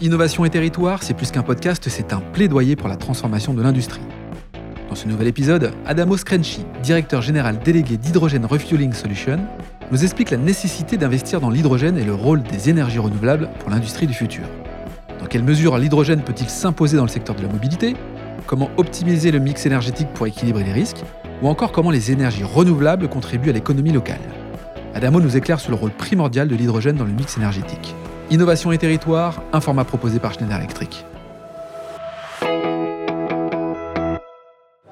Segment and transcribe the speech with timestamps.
[0.00, 4.00] Innovation et territoire, c'est plus qu'un podcast, c'est un plaidoyer pour la transformation de l'industrie.
[4.88, 9.40] Dans ce nouvel épisode, Adamo Skrenchi, directeur général délégué d'Hydrogène Refueling Solution,
[9.90, 14.06] nous explique la nécessité d'investir dans l'hydrogène et le rôle des énergies renouvelables pour l'industrie
[14.06, 14.44] du futur.
[15.18, 17.96] Dans quelle mesure l'hydrogène peut-il s'imposer dans le secteur de la mobilité?
[18.46, 21.02] Comment optimiser le mix énergétique pour équilibrer les risques?
[21.42, 24.20] Ou encore comment les énergies renouvelables contribuent à l'économie locale?
[24.94, 27.96] Adamo nous éclaire sur le rôle primordial de l'hydrogène dans le mix énergétique.
[28.30, 31.06] Innovation et territoire, un format proposé par Schneider Electric.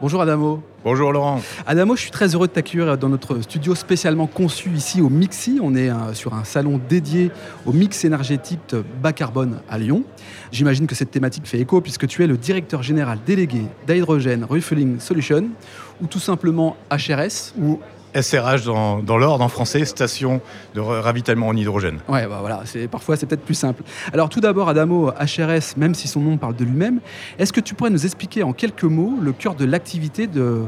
[0.01, 0.63] Bonjour Adamo.
[0.83, 1.43] Bonjour Laurent.
[1.67, 5.59] Adamo, je suis très heureux de t'accueillir dans notre studio spécialement conçu ici au Mixi.
[5.63, 7.31] On est euh, sur un salon dédié
[7.67, 10.05] au mix énergétique bas carbone à Lyon.
[10.51, 14.99] J'imagine que cette thématique fait écho puisque tu es le directeur général délégué d'Hydrogen Refueling
[14.99, 15.49] Solution
[16.01, 17.53] ou tout simplement HRS.
[17.61, 17.81] Ou
[18.21, 20.41] SRH dans, l'ordre en français, station
[20.75, 21.99] de ravitaillement en hydrogène.
[22.09, 23.83] Ouais, bah voilà, c'est, parfois c'est peut-être plus simple.
[24.13, 27.01] Alors tout d'abord, Adamo, HRS, même si son nom parle de lui-même,
[27.39, 30.63] est-ce que tu pourrais nous expliquer en quelques mots le cœur de l'activité de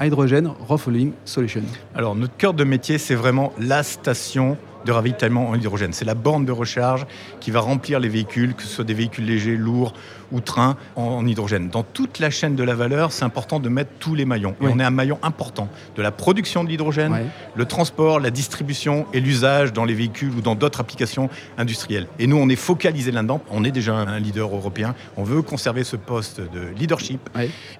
[0.00, 1.62] Hydrogen Refueling Solution?
[1.94, 5.92] Alors notre cœur de métier, c'est vraiment la station de ravitaillement en hydrogène.
[5.92, 7.06] C'est la borne de recharge
[7.40, 9.94] qui va remplir les véhicules, que ce soit des véhicules légers, lourds
[10.32, 11.68] ou trains, en, hydrogène.
[11.68, 14.54] Dans toute la chaîne de la valeur, c'est important de mettre tous les maillons.
[14.60, 19.06] Et on est un maillon important de la production de l'hydrogène, le transport, la distribution
[19.12, 22.08] et l'usage dans les véhicules ou dans d'autres applications industrielles.
[22.18, 23.42] Et nous, on est focalisé là-dedans.
[23.50, 24.94] On est déjà un leader européen.
[25.16, 27.28] On veut conserver ce poste de leadership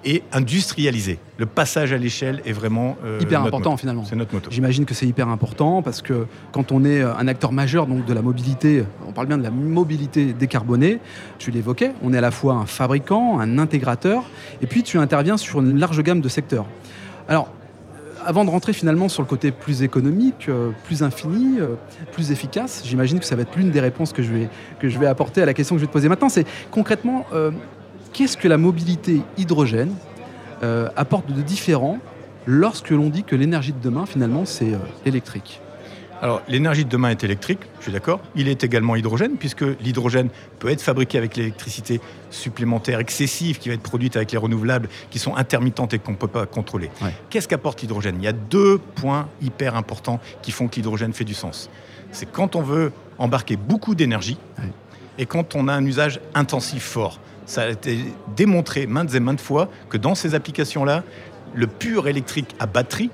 [0.03, 1.19] et industrialiser.
[1.37, 4.05] Le passage à l'échelle est vraiment euh, hyper important finalement.
[4.05, 4.49] C'est notre moto.
[4.51, 8.05] J'imagine que c'est hyper important parce que quand on est euh, un acteur majeur donc
[8.05, 8.83] de la mobilité.
[9.07, 10.99] On parle bien de la mobilité décarbonée.
[11.37, 14.23] Tu l'évoquais, on est à la fois un fabricant, un intégrateur,
[14.61, 16.65] et puis tu interviens sur une large gamme de secteurs.
[17.27, 17.49] Alors,
[17.95, 21.57] euh, avant de rentrer finalement sur le côté plus économique, euh, plus infini,
[22.11, 24.99] plus efficace, j'imagine que ça va être l'une des réponses que je, vais, que je
[24.99, 26.29] vais apporter à la question que je vais te poser maintenant.
[26.29, 27.25] C'est concrètement,
[28.13, 29.93] qu'est-ce que la mobilité hydrogène
[30.95, 31.99] apporte de différent
[32.45, 34.73] lorsque l'on dit que l'énergie de demain, finalement, c'est
[35.05, 35.61] électrique?
[36.25, 38.19] Alors, l'énergie de demain est électrique, je suis d'accord.
[38.35, 43.75] Il est également hydrogène, puisque l'hydrogène peut être fabriqué avec l'électricité supplémentaire excessive qui va
[43.75, 46.89] être produite avec les renouvelables qui sont intermittentes et qu'on ne peut pas contrôler.
[47.29, 48.15] Qu'est-ce qu'apporte l'hydrogène?
[48.17, 51.69] Il y a deux points hyper importants qui font que l'hydrogène fait du sens.
[52.11, 54.39] C'est quand on veut embarquer beaucoup d'énergie
[55.19, 57.19] et quand on a un usage intensif fort.
[57.45, 57.99] Ça a été
[58.35, 61.03] démontré maintes et maintes fois que dans ces applications-là,
[61.53, 63.11] le pur électrique à batterie,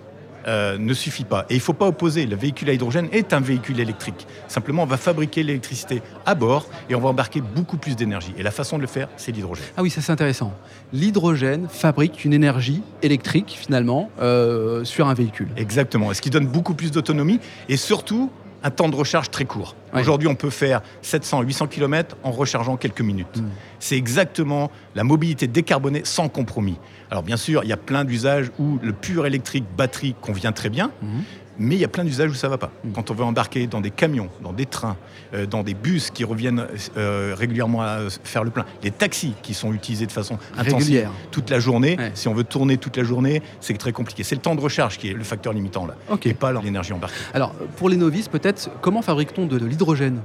[0.47, 1.45] euh, ne suffit pas.
[1.49, 2.25] Et il ne faut pas opposer.
[2.25, 4.27] Le véhicule à hydrogène est un véhicule électrique.
[4.47, 8.33] Simplement, on va fabriquer l'électricité à bord et on va embarquer beaucoup plus d'énergie.
[8.37, 9.65] Et la façon de le faire, c'est l'hydrogène.
[9.77, 10.53] Ah oui, ça c'est intéressant.
[10.93, 15.49] L'hydrogène fabrique une énergie électrique, finalement, euh, sur un véhicule.
[15.57, 16.13] Exactement.
[16.13, 18.31] Ce qui donne beaucoup plus d'autonomie et surtout
[18.63, 19.75] un temps de recharge très court.
[19.93, 23.37] Aujourd'hui, on peut faire 700-800 km en rechargeant quelques minutes.
[23.37, 23.49] Hmm.
[23.79, 26.77] C'est exactement la mobilité décarbonée sans compromis.
[27.09, 30.69] Alors bien sûr, il y a plein d'usages où le pur électrique batterie convient très
[30.69, 31.21] bien, hmm.
[31.61, 32.71] Mais il y a plein d'usages où ça ne va pas.
[32.83, 32.91] Hmm.
[32.93, 34.97] Quand on veut embarquer dans des camions, dans des trains,
[35.33, 36.65] euh, dans des bus qui reviennent
[36.97, 41.49] euh, régulièrement à faire le plein, les taxis qui sont utilisés de façon intensive toute
[41.49, 44.23] la journée, si on veut tourner toute la journée, c'est très compliqué.
[44.23, 45.95] C'est le temps de recharge qui est le facteur limitant là,
[46.25, 47.15] et pas l'énergie embarquée.
[47.33, 50.21] Alors pour les novices, peut-être, comment fabrique-t-on de, de l'hydrogène?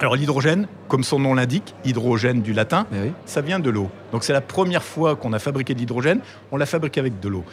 [0.00, 3.90] Alors l'hydrogène, comme son nom l'indique, hydrogène du latin, eh ça vient de l'eau.
[4.12, 6.20] Donc c'est la première fois qu'on a fabriqué de l'hydrogène,
[6.52, 7.44] on l'a fabriqué avec de l'eau.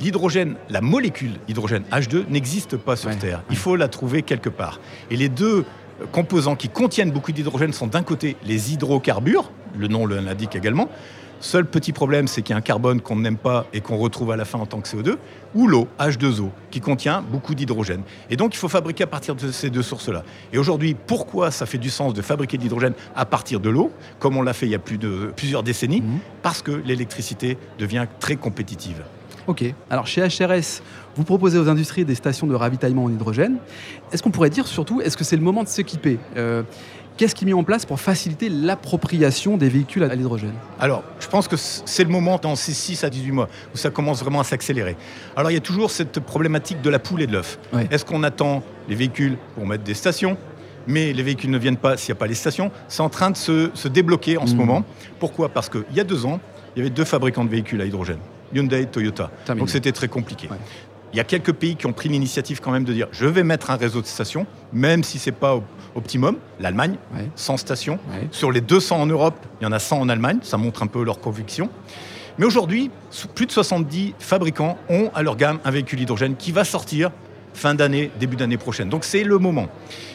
[0.00, 3.42] L'hydrogène, la molécule hydrogène H2 n'existe pas sur Terre.
[3.50, 4.80] Il faut la trouver quelque part.
[5.10, 5.64] Et les deux
[6.10, 10.88] composants qui contiennent beaucoup d'hydrogène sont d'un côté les hydrocarbures, le nom l'indique également,
[11.42, 14.30] Seul petit problème, c'est qu'il y a un carbone qu'on n'aime pas et qu'on retrouve
[14.30, 15.16] à la fin en tant que CO2,
[15.56, 18.02] ou l'eau, H2O, qui contient beaucoup d'hydrogène.
[18.30, 20.22] Et donc, il faut fabriquer à partir de ces deux sources-là.
[20.52, 23.90] Et aujourd'hui, pourquoi ça fait du sens de fabriquer de l'hydrogène à partir de l'eau,
[24.20, 26.02] comme on l'a fait il y a plus de, plusieurs décennies?
[26.02, 26.20] Mhm.
[26.42, 29.02] Parce que l'électricité devient très compétitive.
[29.46, 29.64] Ok.
[29.90, 30.82] Alors chez HRS,
[31.16, 33.56] vous proposez aux industries des stations de ravitaillement en hydrogène.
[34.12, 36.62] Est-ce qu'on pourrait dire surtout, est-ce que c'est le moment de s'équiper euh,
[37.16, 40.54] Qu'est-ce qui est mis en place pour faciliter l'appropriation des véhicules à l'hydrogène?
[40.80, 43.90] Alors, je pense que c'est le moment dans ces 6 à 18 mois où ça
[43.90, 44.96] commence vraiment à s'accélérer.
[45.36, 47.58] Alors, il y a toujours cette problématique de la poule et de l'œuf.
[47.90, 50.38] Est-ce qu'on attend les véhicules pour mettre des stations?
[50.86, 52.72] Mais les véhicules ne viennent pas s'il n'y a pas les stations.
[52.88, 54.56] C'est en train de se, débloquer en ce mmh.
[54.56, 54.84] moment.
[55.20, 55.50] Pourquoi?
[55.50, 56.40] Parce qu'il y a deux ans,
[56.74, 58.18] il y avait deux fabricants de véhicules à hydrogène,
[58.54, 59.30] Hyundai Toyota.
[59.56, 60.48] Donc c'était très compliqué.
[61.12, 63.42] Il y a quelques pays qui ont pris l'initiative quand même de dire je vais
[63.42, 65.60] mettre un réseau de stations, même si ce n'est pas
[65.94, 66.36] optimum.
[66.58, 66.96] L'Allemagne,
[67.36, 67.98] 100 stations.
[68.30, 70.38] Sur les 200 en Europe, il y en a 100 en Allemagne.
[70.42, 71.68] Ça montre un peu leur conviction.
[72.38, 72.90] Mais aujourd'hui,
[73.34, 77.10] plus de 70 fabricants ont à leur gamme un véhicule hydrogène qui va sortir
[77.54, 78.88] fin d'année, début d'année prochaine.
[78.88, 79.68] Donc c'est le moment.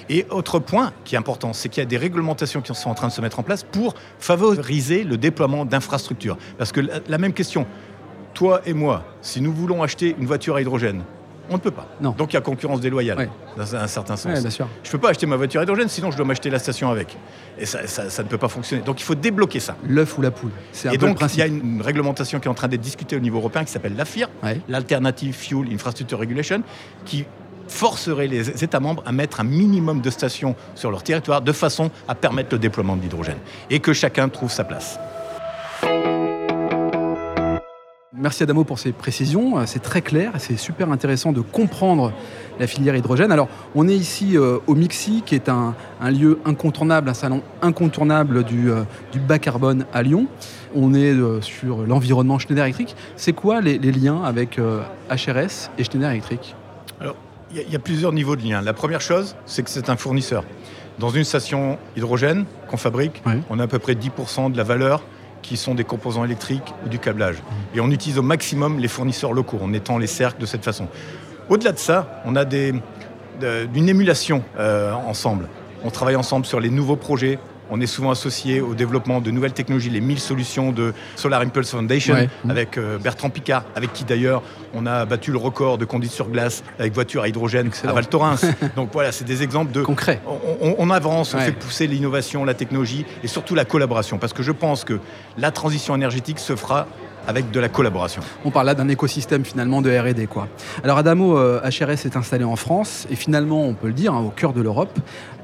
[0.09, 2.95] Et autre point qui est important, c'est qu'il y a des réglementations qui sont en
[2.95, 6.37] train de se mettre en place pour favoriser le déploiement d'infrastructures.
[6.57, 7.67] Parce que la même question,
[8.37, 11.01] toi et moi, si nous voulons acheter une voiture à hydrogène,
[11.49, 11.87] on ne peut pas.
[11.99, 14.37] Donc il y a concurrence déloyale, dans un certain sens.
[14.37, 16.91] je ne peux pas acheter ma voiture à hydrogène, sinon je dois m'acheter la station
[16.91, 17.17] avec.
[17.57, 18.83] Et ça, ne peut pas fonctionner.
[18.83, 19.75] Donc il faut débloquer ça.
[19.87, 20.51] L'œuf ou la poule.
[20.91, 23.39] Et donc il y a une réglementation qui est en train d'être discutée au niveau
[23.39, 24.29] européen qui s'appelle l'AFIR,
[24.69, 26.61] l'Alternative Fuel Infrastructure Regulation,
[27.05, 27.25] qui
[27.67, 31.89] forcerait les États membres à mettre un minimum de stations sur leur territoire de façon
[32.07, 33.39] à permettre le déploiement de l'hydrogène
[33.71, 34.99] et que chacun trouve sa place.
[38.19, 39.63] Merci Adamo pour ces précisions.
[39.67, 42.11] C'est très clair c'est super intéressant de comprendre
[42.59, 43.31] la filière hydrogène.
[43.31, 45.75] Alors, on est ici euh, au Mixi, qui est un,
[46.09, 48.85] lieu incontournable, un salon incontournable du, euh,
[49.27, 50.25] bas carbone à Lyon.
[50.75, 52.95] On est euh, sur l'environnement Schneider Electric.
[53.17, 54.57] C'est quoi les, liens avec
[55.11, 56.55] HRS et Schneider Electric?
[56.99, 57.15] Alors,
[57.51, 58.61] il y, a plusieurs niveaux de liens.
[58.61, 60.43] La première chose, c'est que c'est un fournisseur.
[60.97, 63.21] Dans une station hydrogène qu'on fabrique,
[63.51, 65.03] on a à peu près 10% de la valeur
[65.41, 67.37] qui sont des composants électriques ou du câblage.
[67.75, 70.87] Et on utilise au maximum les fournisseurs locaux en étant les cercles de cette façon.
[71.49, 72.73] Au-delà de ça, on a des,
[73.71, 75.47] d'une émulation euh, ensemble.
[75.83, 79.53] On travaille ensemble sur les nouveaux projets, on est souvent associé au développement de nouvelles
[79.53, 82.15] technologies, les 1000 solutions de Solar Impulse Foundation,
[82.49, 84.41] avec euh, Bertrand Picard, avec qui d'ailleurs
[84.73, 88.07] on a battu le record de conduite sur glace avec voiture à hydrogène à Val
[88.07, 88.41] Thorens.
[88.75, 90.21] Donc voilà, c'est des exemples de concret.
[90.61, 94.51] On, avance, on fait pousser l'innovation, la technologie et surtout la collaboration, parce que je
[94.51, 94.99] pense que
[95.37, 96.87] la transition énergétique se fera
[97.27, 98.21] avec de la collaboration.
[98.45, 100.47] On parle là d'un écosystème finalement de R&D quoi.
[100.83, 104.21] Alors Adamo, HRS euh, est installé en France et finalement on peut le dire hein,
[104.21, 104.97] au cœur de l'Europe.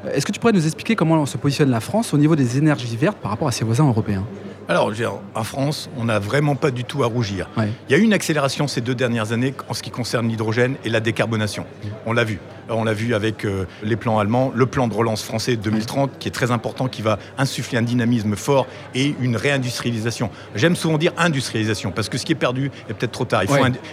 [0.06, 2.58] Euh, est-ce que tu pourrais nous expliquer comment se positionne la France au niveau des
[2.58, 4.24] énergies vertes par rapport à ses voisins européens?
[4.70, 4.92] Alors,
[5.36, 7.50] en France, on n'a vraiment pas du tout à rougir.
[7.58, 10.76] Il y a eu une accélération ces deux dernières années en ce qui concerne l'hydrogène
[10.86, 11.66] et la décarbonation.
[12.06, 12.40] On l'a vu.
[12.70, 16.28] On l'a vu avec euh, les plans allemands, le plan de relance français 2030, qui
[16.28, 20.30] est très important, qui va insuffler un dynamisme fort et une réindustrialisation.
[20.56, 23.44] J'aime souvent dire industrialisation, parce que ce qui est perdu est peut-être trop tard.
[23.44, 23.50] Il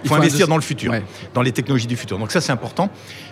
[0.08, 0.93] faut, investir dans le futur,
[1.34, 2.19] dans les technologies du futur.
[2.19, 2.90] Donc ça, c'est important.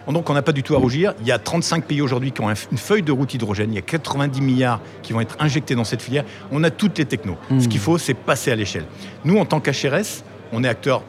[0.08, 1.14] Donc on n'a pas du tout à rougir.
[1.20, 3.72] Il y a 35 pays aujourd'hui qui ont une feuille de route hydrogène.
[3.72, 6.24] Il y a 90 milliards qui vont être injectés dans cette filière.
[6.50, 7.36] On a toutes les technos.
[7.48, 7.68] Ce hmm.
[7.68, 8.84] qu'il faut, c'est passer à l'échelle.
[9.24, 11.02] Nous, en tant qu'HRS, on est acteur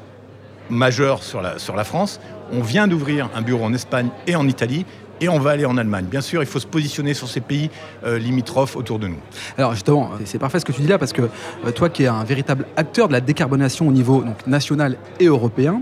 [0.70, 2.20] majeur sur la, sur la France.
[2.52, 4.86] On vient d'ouvrir un bureau en Espagne et en Italie
[5.22, 6.06] et on va aller en Allemagne.
[6.06, 7.70] Bien sûr, il faut se positionner sur ces pays
[8.06, 9.20] euh, limitrophes autour de nous.
[9.58, 12.08] Alors justement, c'est parfait ce que tu dis là, parce que euh, toi qui es
[12.08, 15.82] un véritable acteur de la décarbonation au niveau donc, national et européen,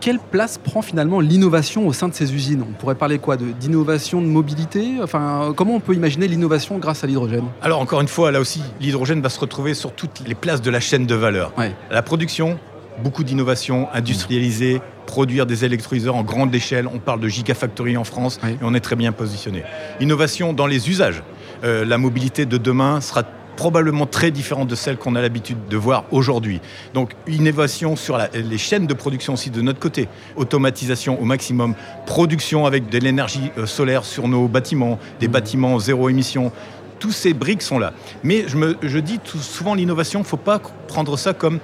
[0.00, 2.64] quelle place prend finalement l'innovation au sein de ces usines?
[2.66, 3.36] On pourrait parler quoi?
[3.36, 4.94] D'innovation de, mobilité?
[5.02, 7.44] Enfin, comment on peut imaginer l'innovation grâce à l'hydrogène?
[7.60, 10.70] Alors encore une fois, là aussi, l'hydrogène va se retrouver sur toutes les places de
[10.70, 11.52] la chaîne de valeur.
[11.90, 12.58] La production,
[13.02, 16.86] beaucoup d'innovation, industrialisée, produire des électrolyseurs en grande échelle.
[16.86, 19.64] On parle de gigafactory en France et on est très bien positionné.
[20.00, 21.22] Innovation dans les usages.
[21.64, 23.24] Euh, la mobilité de demain sera
[23.56, 26.62] probablement très différente de celle qu'on a l'habitude de voir aujourd'hui.
[26.94, 30.08] Donc innovation sur les chaînes de production aussi de notre côté.
[30.36, 31.74] Automatisation au maximum,
[32.06, 35.32] production avec de l'énergie euh, solaire sur nos bâtiments, des mmh.
[35.32, 36.52] bâtiments zéro émission.
[37.00, 37.92] Tous ces briques sont là.
[38.22, 41.58] Mais je, me, je dis tout souvent l'innovation, il ne faut pas prendre ça comme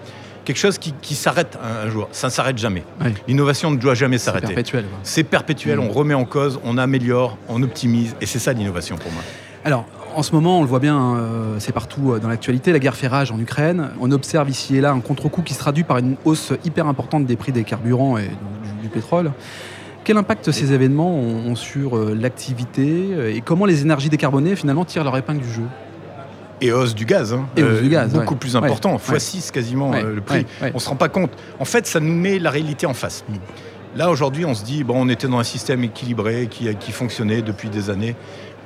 [0.47, 2.09] quelque chose qui, s'arrête un, jour.
[2.13, 2.85] Ça ne s'arrête jamais.
[3.29, 4.47] L'innovation ne doit jamais s'arrêter.
[4.47, 4.85] C'est perpétuel.
[5.03, 9.13] C'est perpétuel, on remet en cause, on améliore, on optimise, et c'est ça l'innovation pour
[9.13, 9.23] moi.
[9.65, 9.85] Alors,
[10.15, 12.95] en ce moment, on le voit bien, euh, c'est partout euh, dans l'actualité, la guerre
[12.95, 13.91] fait rage en Ukraine.
[14.01, 17.27] On observe ici et là un contre-coup qui se traduit par une hausse hyper importante
[17.27, 18.31] des prix des carburants et
[18.83, 19.33] du, pétrole.
[20.05, 25.03] Quel impact ces événements ont, sur euh, l'activité et comment les énergies décarbonées finalement tirent
[25.03, 25.65] leur épingle du jeu?
[26.61, 27.33] Et hausse du gaz.
[27.33, 27.47] Hein.
[27.57, 30.47] Et hausse du gaz beaucoup plus important, x6 quasiment le prix.
[30.63, 31.31] On ne se rend pas compte.
[31.59, 33.25] En fait, ça nous met la réalité en face.
[33.97, 37.41] Là, aujourd'hui, on se dit, bon, on était dans un système équilibré qui, qui fonctionnait
[37.41, 38.15] depuis des années.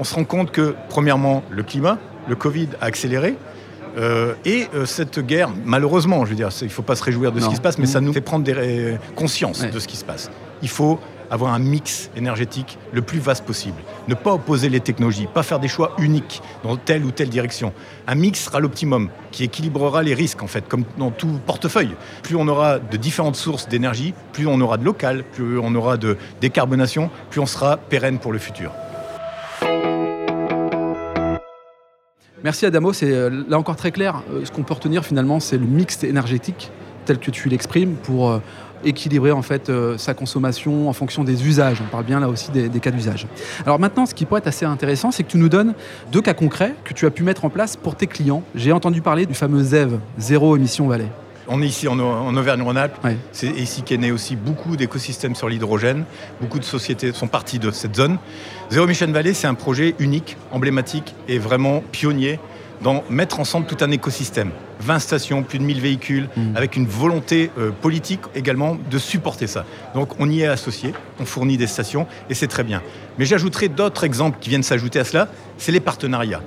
[0.00, 3.36] On se rend compte que, premièrement, le climat, le Covid a accéléré.
[3.96, 7.32] Euh, et euh, cette guerre, malheureusement, je veux dire, il ne faut pas se réjouir
[7.32, 8.04] de ce qui se passe, mais ça mm.
[8.04, 10.30] nous fait prendre des, conscience de ce qui se passe.
[10.62, 10.98] Il faut
[11.30, 13.76] avoir un mix énergétique le plus vaste possible.
[14.08, 17.72] Ne pas opposer les technologies, pas faire des choix uniques dans telle ou telle direction.
[18.06, 21.94] Un mix sera l'optimum, qui équilibrera les risques, en fait, comme dans tout portefeuille.
[22.22, 25.96] Plus on aura de différentes sources d'énergie, plus on aura de local, plus on aura
[25.96, 28.72] de décarbonation, plus on sera pérenne pour le futur.
[32.42, 34.22] Merci Adamo, c'est euh, là encore très clair.
[34.32, 36.70] Euh, ce qu'on peut retenir finalement, c'est le mix énergétique
[37.04, 38.38] tel que tu l'exprimes pour euh,
[38.84, 41.80] équilibrer en fait euh, sa consommation en fonction des usages.
[41.82, 43.26] On parle bien là aussi des, cas d'usage.
[43.64, 45.74] Alors maintenant, ce qui pourrait être assez intéressant, c'est que tu nous donnes
[46.12, 48.42] deux cas concrets que tu as pu mettre en place pour tes clients.
[48.54, 51.08] J'ai entendu parler du fameux ZEV, zéro émission Valais.
[51.48, 51.98] on est ici en,
[52.36, 52.96] Auvergne-Rhône-Alpes.
[53.32, 56.04] C'est ici qu'est né aussi beaucoup d'écosystèmes sur l'hydrogène.
[56.40, 58.18] Beaucoup de sociétés sont parties de cette zone.
[58.70, 62.38] Zéro Mission Valley, c'est un projet unique, emblématique et vraiment pionnier
[62.82, 64.50] dans mettre ensemble tout un écosystème.
[64.80, 66.56] 20 stations, plus de 1000 véhicules, mm.
[66.56, 69.64] avec une volonté euh, politique également de supporter ça.
[69.94, 72.82] Donc on y est associé, on fournit des stations et c'est très bien.
[73.18, 76.42] Mais j'ajouterai d'autres exemples qui viennent s'ajouter à cela, c'est les partenariats.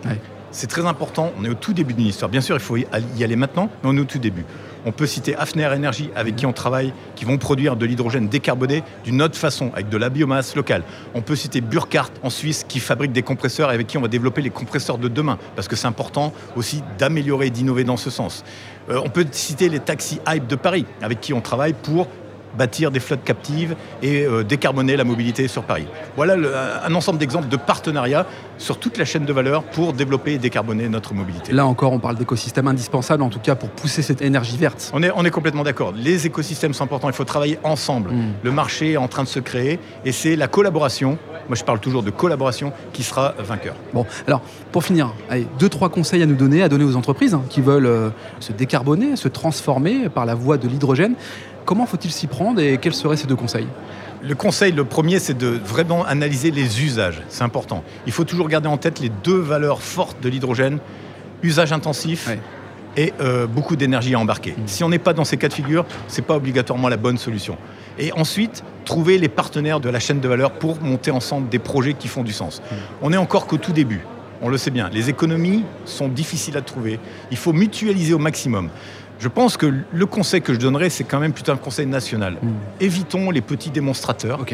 [0.52, 2.30] C'est très important, on est au tout début d'une histoire.
[2.30, 4.46] Bien sûr, il faut y aller maintenant, mais on est au tout début.
[4.86, 8.84] On peut citer Hafner Energy, avec qui on travaille, qui vont produire de l'hydrogène décarboné
[9.04, 10.84] d'une autre façon, avec de la biomasse locale.
[11.14, 14.08] On peut citer Burkhardt en Suisse, qui fabrique des compresseurs et avec qui on va
[14.08, 18.10] développer les compresseurs de demain, parce que c'est important aussi d'améliorer et d'innover dans ce
[18.10, 18.44] sens.
[18.90, 22.08] Euh, on peut citer les taxis Hype de Paris, avec qui on travaille pour
[22.58, 25.88] bâtir des flottes captives et euh, décarboner la mobilité sur Paris.
[26.16, 26.36] Voilà
[26.86, 28.26] un ensemble d'exemples de partenariats
[28.58, 31.52] sur toute la chaîne de valeur pour développer et décarboner notre mobilité.
[31.52, 34.92] Là encore, on parle d'écosystèmes indispensables, en tout cas pour pousser cette énergie verte.
[34.94, 35.94] On est, on est complètement d'accord.
[35.96, 38.12] Les écosystèmes sont importants, il faut travailler ensemble.
[38.12, 38.34] Hmm.
[38.44, 41.18] Le marché est en train de se créer et c'est la collaboration,
[41.48, 43.76] moi je parle toujours de collaboration, qui sera vainqueur.
[43.94, 44.42] Bon, alors
[44.72, 47.62] pour finir, allez, deux, trois conseils à nous donner, à donner aux entreprises hein, qui
[47.62, 51.16] veulent euh, se décarboner, se transformer par la voie de l'hydrogène.
[51.66, 53.68] Comment faut-il s'y prendre et quels seraient ces deux conseils?
[54.22, 57.22] Le conseil, le premier, c'est de vraiment analyser les usages.
[57.30, 57.84] C'est important.
[58.06, 60.80] Il faut toujours garder en tête les deux valeurs fortes de l'hydrogène
[61.42, 62.30] usage intensif
[62.96, 64.52] et euh, beaucoup d'énergie à embarquer.
[64.52, 64.68] Mm.
[64.68, 67.18] Si on n'est pas dans ces cas de figure, ce n'est pas obligatoirement la bonne
[67.18, 67.58] solution.
[68.00, 71.94] Et ensuite, trouver les partenaires de la chaîne de valeur pour monter ensemble des projets
[71.94, 72.62] qui font du sens.
[72.62, 72.76] Mm.
[73.02, 74.02] On n'est encore qu'au tout début.
[74.42, 74.90] On le sait bien.
[74.90, 77.00] Les économies sont difficiles à trouver.
[77.32, 78.70] Il faut mutualiser au maximum.
[79.24, 82.34] Je pense que le conseil que je donnerais, c'est quand même plutôt un conseil national.
[82.42, 82.56] Hmm.
[82.82, 84.46] Évitons les petits démonstrateurs,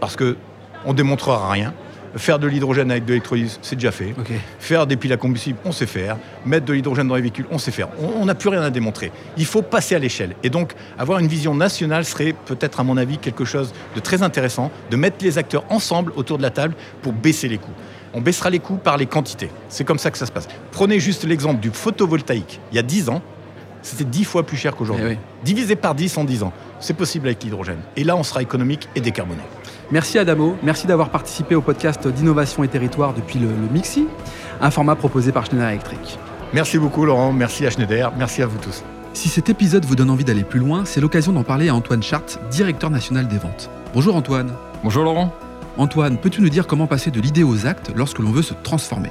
[0.00, 0.36] parce que
[0.84, 1.72] on démontrera rien.
[2.16, 4.12] Faire de l'hydrogène avec de l'électrolyse, c'est déjà fait.
[4.58, 6.16] Faire des piles à combustible, on sait faire.
[6.44, 7.86] Mettre de l'hydrogène dans les véhicules, on sait faire.
[8.00, 9.12] On n'a plus rien à démontrer.
[9.36, 10.34] Il faut passer à l'échelle.
[10.42, 14.24] Et donc, avoir une vision nationale serait peut-être, à mon avis, quelque chose de très
[14.24, 17.70] intéressant, de mettre les acteurs ensemble autour de la table pour baisser les coûts.
[18.12, 19.50] On baissera les coûts par les quantités.
[19.68, 20.48] C'est comme ça que ça se passe.
[20.72, 22.58] Prenez juste l'exemple du photovoltaïque.
[22.72, 23.22] Il y a 10 ans,
[23.82, 25.12] c'était 10 fois plus cher qu'aujourd'hui.
[25.12, 26.52] Eh Divisé par 10 en 10 ans.
[26.80, 27.80] C'est possible avec l'hydrogène.
[27.96, 29.42] Et là, on sera économique et décarboné.
[29.90, 34.06] Merci Adamo, merci d'avoir participé au podcast d'innovation et territoire depuis le, Mixi,
[34.60, 36.18] un format proposé par Schneider Electric.
[36.52, 38.84] Merci beaucoup Laurent, merci à Schneider, merci à vous tous.
[39.14, 42.04] Si cet épisode vous donne envie d'aller plus loin, c'est l'occasion d'en parler à Antoine
[42.04, 43.68] Chart, directeur national des ventes.
[43.92, 44.52] Bonjour Antoine.
[44.84, 45.34] Bonjour Laurent.
[45.76, 49.10] Antoine, peux-tu nous dire comment passer de l'idée aux actes lorsque l'on veut se transformer?